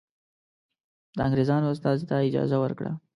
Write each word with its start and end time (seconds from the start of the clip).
د 1.17 1.17
انګرېزانو 1.27 1.71
استازي 1.73 2.05
ته 2.09 2.15
اجازه 2.27 2.57
ورکړه. 2.59 2.91